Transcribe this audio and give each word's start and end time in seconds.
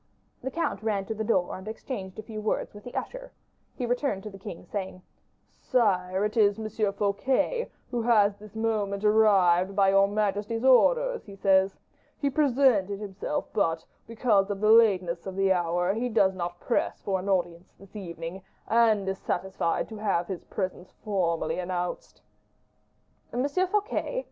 The 0.41 0.49
count 0.49 0.81
ran 0.81 1.05
to 1.05 1.13
the 1.13 1.23
door 1.23 1.55
and 1.55 1.67
exchanged 1.67 2.17
a 2.17 2.23
few 2.23 2.41
words 2.41 2.73
with 2.73 2.83
the 2.85 2.95
usher; 2.95 3.31
he 3.75 3.85
returned 3.85 4.23
to 4.23 4.31
the 4.31 4.39
king, 4.39 4.65
saying, 4.65 5.03
"Sire, 5.51 6.25
it 6.25 6.35
is 6.35 6.57
M. 6.57 6.91
Fouquet 6.91 7.69
who 7.91 8.01
has 8.01 8.35
this 8.35 8.55
moment 8.55 9.03
arrived, 9.03 9.75
by 9.75 9.89
your 9.89 10.07
majesty's 10.07 10.63
orders, 10.63 11.23
he 11.25 11.35
says. 11.35 11.75
He 12.17 12.31
presented 12.31 12.99
himself, 12.99 13.49
but, 13.53 13.85
because 14.07 14.49
of 14.49 14.59
the 14.59 14.71
lateness 14.71 15.27
of 15.27 15.35
the 15.35 15.53
hour, 15.53 15.93
he 15.93 16.09
does 16.09 16.33
not 16.33 16.59
press 16.59 16.99
for 17.03 17.19
an 17.19 17.29
audience 17.29 17.75
this 17.79 17.95
evening, 17.95 18.41
and 18.67 19.07
is 19.07 19.19
satisfied 19.19 19.87
to 19.89 19.97
have 19.97 20.25
his 20.25 20.43
presence 20.45 20.89
here 20.89 21.01
formally 21.03 21.59
announced." 21.59 22.23
"M. 23.31 23.47
Fouquet! 23.47 24.19